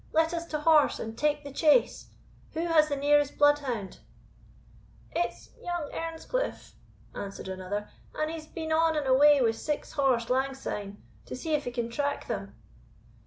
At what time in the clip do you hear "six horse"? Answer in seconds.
9.51-10.31